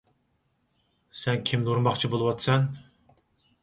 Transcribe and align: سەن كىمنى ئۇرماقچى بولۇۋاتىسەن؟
سەن 1.25 1.45
كىمنى 1.51 1.71
ئۇرماقچى 1.71 2.13
بولۇۋاتىسەن؟ 2.15 2.71